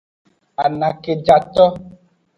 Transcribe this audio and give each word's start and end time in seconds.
Anakejato. 0.63 1.65